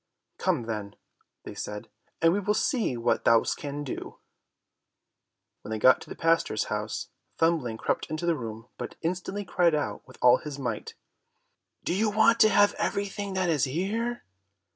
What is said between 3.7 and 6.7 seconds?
do." When they got to the pastor's